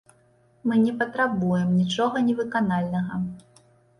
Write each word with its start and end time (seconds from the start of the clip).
Мы 0.69 0.77
не 0.85 0.93
патрабуем 1.01 1.69
нічога 1.81 2.23
невыканальнага. 2.31 3.23